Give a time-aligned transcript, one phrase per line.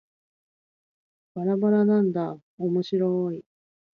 [1.35, 3.45] ばらばらなんだーおもしろーい